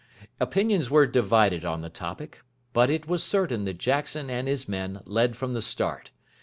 [0.39, 2.41] Opinions were divided on the topic.
[2.73, 6.09] But it was certain that Jackson and his men led from the start.